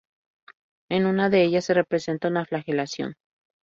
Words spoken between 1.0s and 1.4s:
una